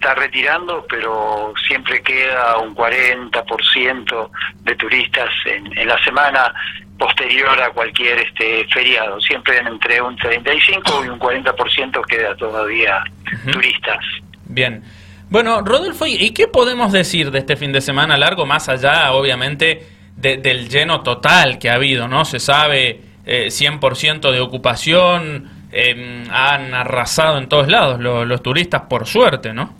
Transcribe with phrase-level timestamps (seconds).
[0.00, 4.30] está retirando, pero siempre queda un 40%
[4.62, 6.54] de turistas en, en la semana
[6.98, 9.20] posterior a cualquier este feriado.
[9.20, 13.04] Siempre entre un 35 y un 40% queda todavía
[13.52, 13.98] turistas.
[14.46, 14.82] Bien.
[15.28, 19.86] Bueno, Rodolfo, ¿y qué podemos decir de este fin de semana largo, más allá, obviamente,
[20.16, 22.24] del lleno total que ha habido, ¿no?
[22.24, 29.06] Se sabe eh, 100% de ocupación, eh, han arrasado en todos lados los turistas, por
[29.06, 29.79] suerte, ¿no?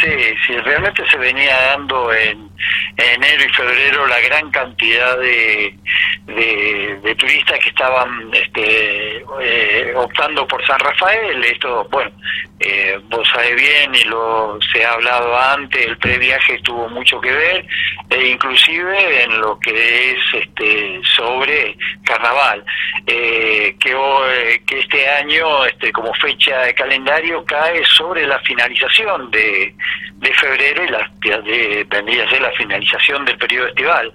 [0.00, 2.48] Sí, sí, realmente se venía dando en,
[2.96, 5.76] enero y febrero la gran cantidad de,
[6.26, 11.44] de, turistas que estaban este, eh, optando por San Rafael.
[11.44, 12.10] Esto, bueno,
[12.60, 17.32] eh, vos sabés bien y lo se ha hablado antes, el previaje tuvo mucho que
[17.32, 17.66] ver,
[18.10, 22.64] e inclusive en lo que es este sobre carnaval,
[23.06, 29.71] eh, que, que este año este, como fecha de calendario cae sobre la finalización de,
[30.16, 31.86] de febrero y la, de,
[32.30, 34.12] ser la finalización del periodo estival.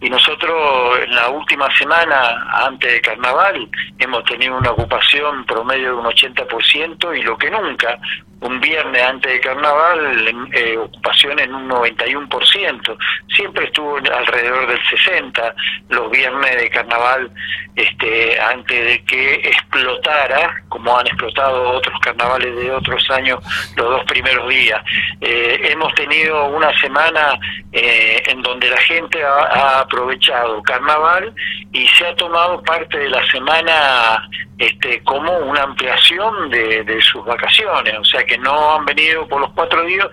[0.00, 5.98] Y nosotros en la última semana, antes de carnaval, hemos tenido una ocupación promedio de
[5.98, 7.98] un 80% y lo que nunca,
[8.42, 12.96] un viernes antes de carnaval, eh, ocupación en un 91%.
[13.34, 15.54] Siempre estuvo alrededor del 60%
[15.88, 17.30] los viernes de carnaval
[17.76, 23.38] este, antes de que explotara, como han explotado otros carnavales de otros años,
[23.76, 24.82] los dos primeros días.
[25.20, 27.38] Eh, hemos tenido una semana
[27.72, 31.32] eh, en donde la gente ha, aprovechado carnaval
[31.72, 34.28] y se ha tomado parte de la semana
[34.62, 39.40] este, como una ampliación de, de sus vacaciones, o sea que no han venido por
[39.40, 40.06] los cuatro días,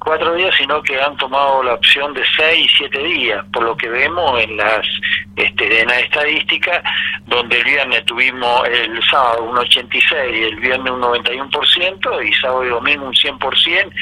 [0.00, 3.88] cuatro días, sino que han tomado la opción de seis siete días, por lo que
[3.88, 4.84] vemos en las
[5.36, 6.82] este, en la estadística,
[7.26, 12.64] donde el viernes tuvimos el sábado un 86 y el viernes un 91% y sábado
[12.64, 13.92] y domingo un 100%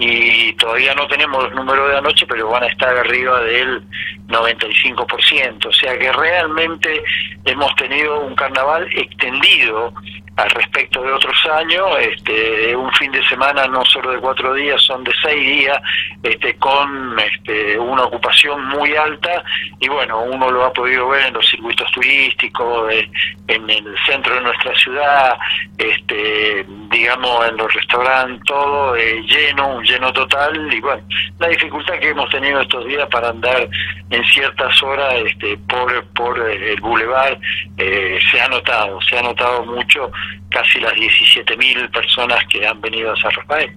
[0.00, 3.82] y todavía no tenemos los números de anoche, pero van a estar arriba del
[4.28, 5.66] 95%.
[5.66, 7.02] O sea que realmente
[7.44, 9.92] hemos tenido un carnaval extendido
[10.36, 14.80] al respecto de otros años, este, un fin de semana no solo de cuatro días,
[14.82, 15.78] son de seis días,
[16.22, 19.44] este, con este, una ocupación muy alta
[19.80, 23.10] y bueno, uno lo ha podido ver en los circuitos turísticos, eh,
[23.48, 25.38] en el centro de nuestra ciudad,
[25.76, 31.02] este, digamos en los restaurantes, todo eh, lleno, lleno total y bueno,
[31.38, 33.68] la dificultad que hemos tenido estos días para andar
[34.10, 37.38] en ciertas horas este, por, por el bulevar
[37.78, 40.10] eh, se ha notado, se ha notado mucho
[40.50, 43.70] casi las 17.000 personas que han venido a San Rafael.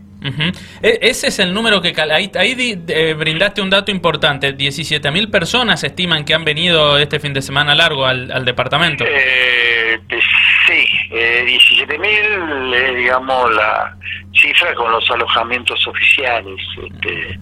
[0.81, 1.93] E, ese es el número que...
[2.11, 4.55] Ahí, ahí eh, brindaste un dato importante.
[4.55, 9.03] 17.000 personas estiman que han venido este fin de semana largo al, al departamento.
[9.05, 9.82] Eh,
[11.13, 13.95] eh, 17.000 es, digamos, la
[14.33, 16.59] cifra con los alojamientos oficiales.
[16.81, 17.39] Este,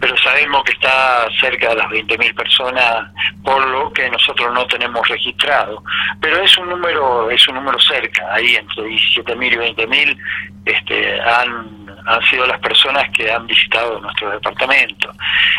[0.00, 3.10] Pero sabemos que está cerca de las 20.000 personas,
[3.44, 5.82] por lo que nosotros no tenemos registrado.
[6.20, 10.18] Pero es un número es un número cerca, ahí entre 17.000 y 20.000
[10.64, 15.12] este, han han sido las personas que han visitado nuestro departamento.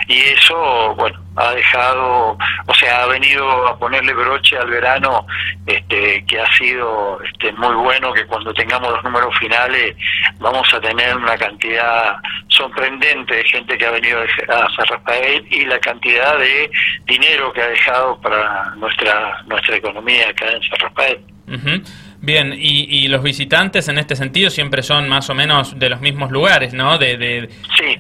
[0.07, 2.38] Y eso, bueno, ha dejado,
[2.68, 5.25] o sea, ha venido a ponerle broche al verano,
[5.66, 9.96] este, que ha sido este, muy bueno, que cuando tengamos los números finales
[10.40, 15.66] vamos a tener una cantidad sorprendente de gente que ha venido a San Rafael y
[15.66, 16.69] la cantidad de
[17.06, 21.19] dinero que ha dejado para nuestra, nuestra economía acá en San Rafael.
[22.22, 26.30] Bien, y, los visitantes en este sentido siempre son más o menos de los mismos
[26.30, 27.00] lugares, ¿no?
[27.00, 27.50] De, de...
[27.76, 27.98] Sí,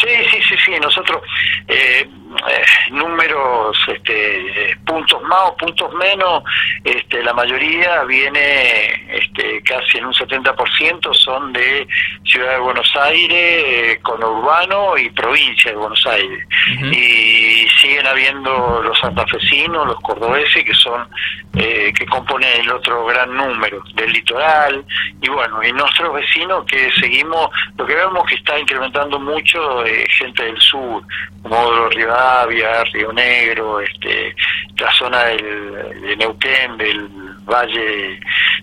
[0.00, 0.72] sí, sí, sí, sí.
[0.80, 1.20] Nosotros
[1.66, 6.44] eh, eh, números, este, puntos más o puntos menos,
[6.84, 11.88] este, la mayoría viene este, casi en un 70% son de
[12.24, 16.46] Ciudad de Buenos Aires, con eh, conurbano y provincia de Buenos Aires.
[16.92, 17.65] Y
[17.96, 21.06] siguen habiendo los santafesinos, los cordobeses, que son
[21.54, 24.84] eh, que componen el otro gran número del litoral.
[25.20, 29.84] Y bueno, y nuestros vecinos que seguimos, lo que vemos que está incrementando mucho
[30.18, 31.02] gente del sur,
[31.42, 34.34] como Rivadavia, Río Negro, este,
[34.78, 37.08] la zona del, de Neuquén, del
[37.46, 38.20] valle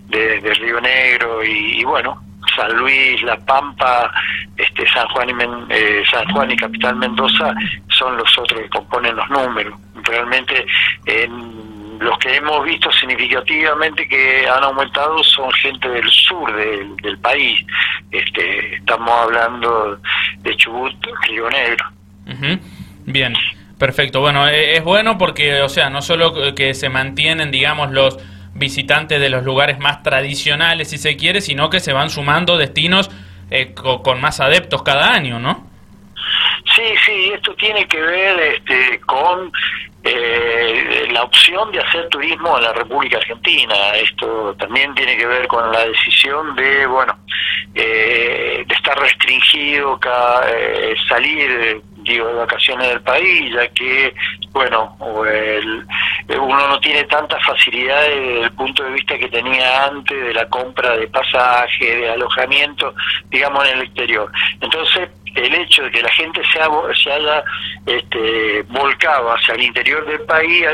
[0.10, 2.22] de, Río Negro y, bueno,
[2.56, 4.12] San Luis, La Pampa,
[4.58, 5.34] este, San Juan y
[5.70, 7.54] eh, San Juan y Capital Mendoza
[7.90, 9.74] son los otros que componen los números.
[10.04, 10.66] Realmente
[11.06, 17.66] en los que hemos visto significativamente que han aumentado son gente del sur del, país.
[18.12, 20.00] Este, estamos hablando
[20.40, 20.94] de Chubut,
[21.28, 21.86] Río Negro.
[23.06, 23.34] Bien,
[23.78, 24.20] perfecto.
[24.20, 28.18] Bueno, e, es bueno porque, o sea, no solo que se mantienen, digamos, los
[28.54, 33.10] visitantes de los lugares más tradicionales, si se quiere, sino que se van sumando destinos
[33.50, 35.68] eh, con, más adeptos cada año, ¿no?
[36.76, 39.52] Sí, sí, esto tiene que ver este, con
[40.04, 43.76] eh, la opción de hacer turismo en la República Argentina.
[43.96, 47.18] Esto también tiene que ver con la decisión de, bueno,
[47.76, 50.00] eh, de estar restringido,
[50.48, 54.14] eh, salir digo, de vacaciones del país, ya que,
[54.52, 55.86] bueno, el,
[56.30, 60.48] uno no tiene tantas facilidades desde el punto de vista que tenía antes de la
[60.48, 62.94] compra de pasaje, de alojamiento,
[63.30, 64.32] digamos, en el exterior.
[64.62, 66.60] Entonces, el hecho de que la gente se,
[67.04, 67.44] se haya
[67.86, 70.66] este, volcado hacia el interior del país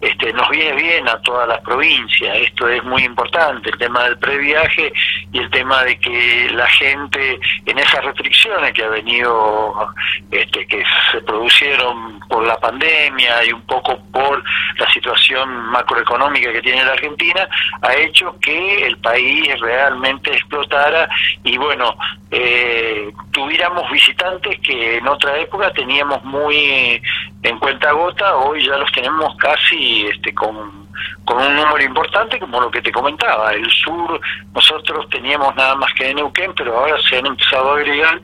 [0.00, 2.36] este, nos viene bien a todas las provincias.
[2.38, 4.92] Esto es muy importante, el tema del previaje
[5.32, 9.88] y el tema de que la gente en esas restricciones que ha venido,
[10.30, 10.82] este, que
[11.12, 14.42] se producieron por la pandemia y un poco por
[14.78, 17.48] la situación macroeconómica que tiene la Argentina,
[17.82, 21.08] ha hecho que el país realmente explotara
[21.42, 21.96] y bueno,
[22.30, 27.00] eh, tuviéramos visitantes que en otra época teníamos muy
[27.42, 30.88] en cuenta gota, hoy ya los tenemos casi este, con,
[31.24, 33.52] con un número importante, como lo que te comentaba.
[33.52, 34.20] El sur,
[34.54, 38.20] nosotros teníamos nada más que de Neuquén, pero ahora se han empezado a agregar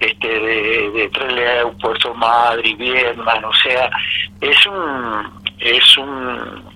[0.00, 3.90] este, de, de Trelew, Puerto Madrid, Vietnam, o sea,
[4.40, 6.75] es un, es un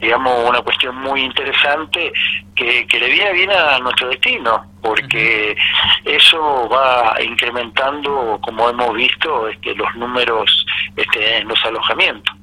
[0.00, 2.12] digamos, una cuestión muy interesante
[2.54, 5.56] que, que le viene bien a nuestro destino, porque
[6.04, 10.66] eso va incrementando, como hemos visto, este, los números
[10.96, 12.34] este, en los alojamientos.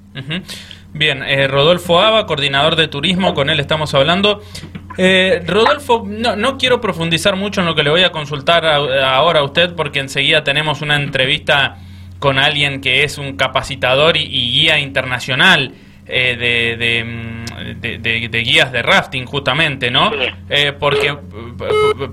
[0.94, 4.42] Bien, eh, Rodolfo Ava, coordinador de turismo, con él estamos hablando.
[4.98, 9.42] Eh, Rodolfo, no, no, quiero profundizar mucho en lo que le voy a consultar ahora
[9.42, 11.78] a usted, porque enseguida tenemos una entrevista
[12.20, 15.74] con alguien que es un capacitador y guía internacional
[16.08, 20.12] eh, mm, de, de, guías de rafting justamente, ¿no?
[20.50, 21.18] Eh, porque,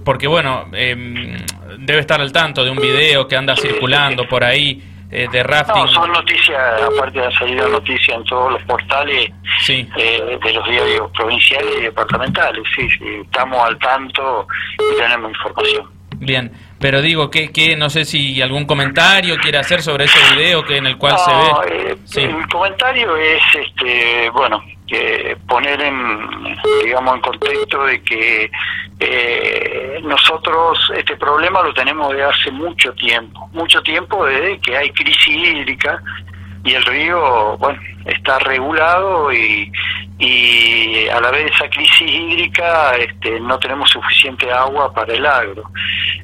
[0.04, 1.36] porque, bueno, em,
[1.78, 5.88] debe estar al tanto de un video que anda circulando por ahí eh, de rafting.
[5.88, 9.30] son noticias, aparte de salir noticias en todos los portales
[9.68, 14.46] de los diarios provinciales y departamentales, sí, sí, estamos al tanto
[14.78, 16.01] y tenemos información.
[16.22, 16.52] Bien.
[16.78, 20.76] Pero digo, que, que no sé si algún comentario quiere hacer sobre ese video que
[20.76, 21.96] en el cual se ve.
[22.16, 28.50] Eh, el comentario es, este, bueno, que poner en, digamos, en contexto de que
[29.00, 34.90] eh, nosotros este problema lo tenemos de hace mucho tiempo, mucho tiempo desde que hay
[34.90, 36.00] crisis hídrica
[36.64, 39.70] y el río, bueno, está regulado y,
[40.18, 45.26] y a la vez de esa crisis hídrica este, no tenemos suficiente agua para el
[45.26, 45.64] agro.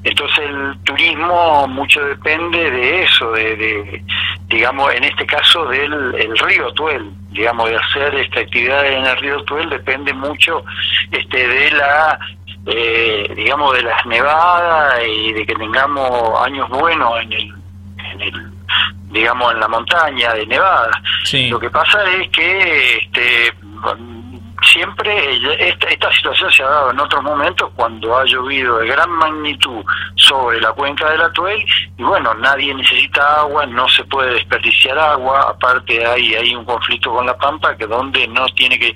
[0.04, 4.02] Entonces el turismo mucho depende de eso, de,
[4.46, 9.16] digamos, en este caso del el río Tuel, digamos, de hacer esta actividad en el
[9.16, 10.64] río Tuel depende mucho
[11.10, 12.18] este, de la
[12.66, 17.32] eh, digamos de las nevadas y de que tengamos años buenos en
[18.20, 18.57] el
[19.10, 21.02] digamos, en la montaña de Nevada.
[21.50, 23.52] Lo que pasa es que este,
[24.72, 29.10] siempre esta, esta situación se ha dado en otros momentos cuando ha llovido de gran
[29.10, 29.84] magnitud
[30.16, 31.64] sobre la cuenca del Atuel
[31.96, 37.12] y bueno, nadie necesita agua, no se puede desperdiciar agua, aparte hay, hay un conflicto
[37.12, 38.94] con la Pampa que donde no tiene que,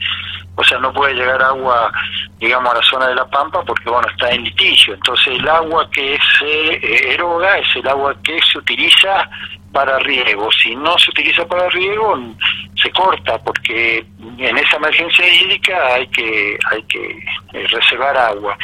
[0.56, 1.90] o sea, no puede llegar agua,
[2.38, 5.88] digamos, a la zona de la Pampa porque bueno, está en litigio, entonces el agua
[5.90, 9.28] que se eh, eroga es el agua que se utiliza
[9.72, 10.50] para riego.
[10.52, 12.18] Si no se utiliza para riego,
[12.80, 14.04] se corta porque
[14.38, 17.18] en esa emergencia hídrica hay que hay que
[17.52, 18.56] eh, reservar agua.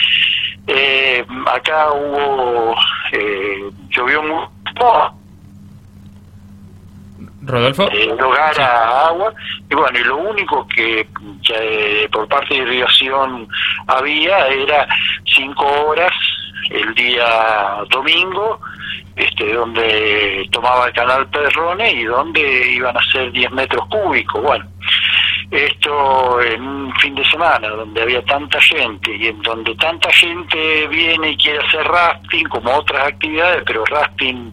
[0.67, 2.75] Eh, acá hubo
[3.12, 5.15] eh, llovió mucho.
[7.43, 7.88] Rodolfo.
[7.91, 9.33] Eh, lugar a agua
[9.71, 11.09] y bueno y lo único que,
[12.12, 13.49] por parte de irrigación
[13.87, 14.87] había era
[15.25, 16.12] cinco horas
[16.69, 18.61] el día domingo
[19.19, 24.43] este, donde tomaba el canal Perrone y donde iban a ser 10 metros cúbicos.
[24.43, 24.65] Bueno,
[25.51, 30.87] esto en un fin de semana donde había tanta gente y en donde tanta gente
[30.89, 34.53] viene y quiere hacer rafting como otras actividades, pero rafting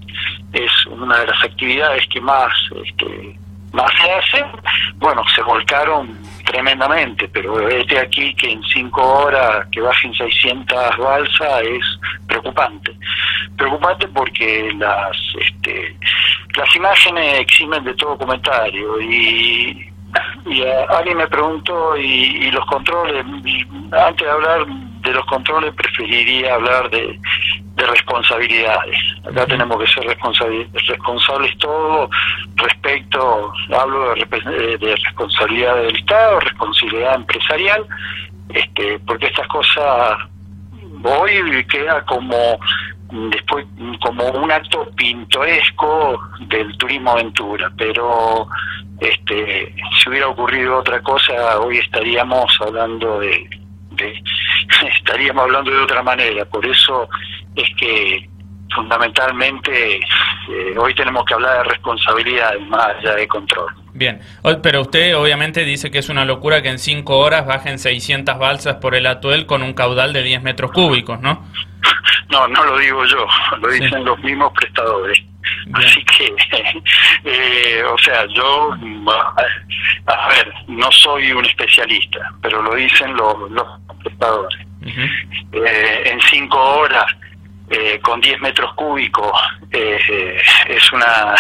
[0.53, 2.51] es una de las actividades que más
[2.83, 3.37] este,
[3.75, 4.45] más se hacen,
[4.95, 11.61] bueno, se volcaron tremendamente, pero este aquí que en cinco horas que bajen 600 balsas
[11.63, 11.85] es
[12.25, 12.95] preocupante.
[13.57, 15.95] Preocupante porque las este,
[16.57, 19.91] las imágenes eximen de todo comentario y,
[20.45, 23.25] y alguien me preguntó y, los controles,
[23.91, 27.19] antes de hablar de los controles preferiría hablar de,
[27.75, 28.97] de responsabilidades.
[29.29, 32.09] Acá tenemos que ser responsables, responsables todos
[32.55, 37.85] respecto, hablo de, de, responsabilidad del Estado, responsabilidad empresarial,
[38.49, 40.17] este, porque estas cosas
[41.03, 42.59] hoy queda como
[43.29, 43.65] después
[44.01, 48.47] como un acto pintoresco del turismo aventura, pero
[48.99, 53.49] este, si hubiera ocurrido otra cosa, hoy estaríamos hablando de,
[54.97, 56.45] estaríamos hablando de otra manera.
[56.45, 57.07] Por eso
[57.55, 58.29] es que
[58.73, 63.71] fundamentalmente eh, hoy tenemos que hablar de responsabilidad más allá de control.
[63.93, 64.19] Bien,
[64.61, 68.75] pero usted obviamente dice que es una locura que en cinco horas bajen 600 balsas
[68.75, 71.45] por el Atuel con un caudal de 10 metros cúbicos, ¿no?
[72.29, 73.27] No, no lo digo yo,
[73.59, 75.21] lo dicen los mismos prestadores.
[75.73, 76.33] Así que,
[77.23, 78.75] eh, o sea, yo,
[80.07, 83.35] a ver, no soy un especialista, pero lo dicen los,
[84.03, 84.59] prestadores.
[85.51, 87.05] Eh, en cinco horas,
[87.69, 89.31] eh, con 10 metros cúbicos,
[89.71, 91.35] es una,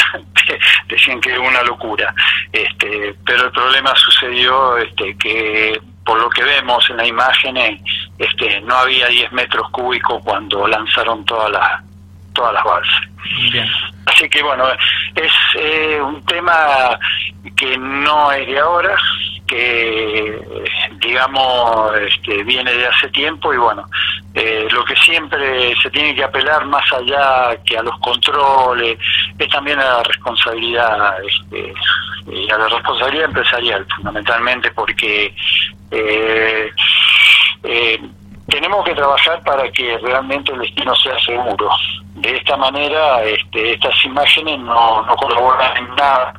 [0.87, 2.13] decían que es una locura.
[2.51, 7.81] Este, pero el problema sucedió este, que por lo que vemos en las imágenes,
[8.17, 11.83] este, no había 10 metros cúbicos cuando lanzaron todas las
[12.33, 13.01] todas las balsas.
[14.05, 14.65] Así que bueno,
[15.15, 16.99] es eh, un tema
[17.55, 18.95] que no es de ahora,
[19.47, 20.39] que
[20.99, 23.85] digamos este, viene de hace tiempo y bueno,
[24.33, 28.97] eh, lo que siempre se tiene que apelar más allá que a los controles
[29.39, 31.73] es también a la responsabilidad este,
[32.27, 35.33] y a la responsabilidad empresarial fundamentalmente porque
[35.91, 36.71] eh,
[37.65, 37.99] eh,
[38.47, 41.69] tenemos que trabajar para que realmente el destino sea seguro.
[42.15, 46.33] De esta manera, este, estas imágenes no, no colaboran en nada,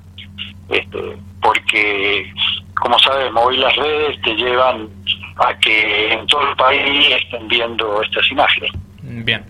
[0.69, 2.33] este, porque,
[2.81, 4.89] como sabemos, hoy las redes te llevan
[5.37, 8.71] a que en todo el país estén viendo estas imágenes.
[9.03, 9.45] Bien.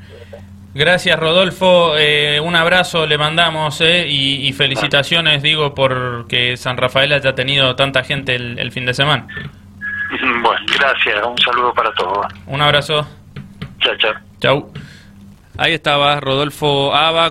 [0.74, 1.96] Gracias, Rodolfo.
[1.96, 8.04] Eh, un abrazo le mandamos eh, y, felicitaciones, digo, porque San Rafael haya tenido tanta
[8.04, 9.26] gente el fin de semana.
[10.42, 11.26] Bueno, gracias.
[11.26, 12.26] Un saludo para todos.
[12.46, 13.06] Un abrazo.
[13.80, 14.12] Chao, chao.
[14.40, 14.72] Chau.
[15.58, 17.24] Ahí estaba Rodolfo Ava.